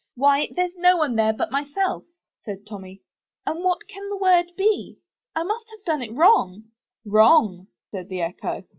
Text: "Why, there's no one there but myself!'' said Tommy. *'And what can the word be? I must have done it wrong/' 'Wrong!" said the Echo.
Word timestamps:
"Why, 0.15 0.49
there's 0.55 0.73
no 0.77 0.97
one 0.97 1.15
there 1.15 1.31
but 1.31 1.51
myself!'' 1.51 2.05
said 2.45 2.65
Tommy. 2.65 3.03
*'And 3.45 3.63
what 3.63 3.87
can 3.87 4.09
the 4.09 4.17
word 4.17 4.47
be? 4.57 4.97
I 5.35 5.43
must 5.43 5.69
have 5.69 5.85
done 5.85 6.01
it 6.01 6.09
wrong/' 6.11 6.71
'Wrong!" 7.05 7.67
said 7.91 8.09
the 8.09 8.21
Echo. 8.23 8.63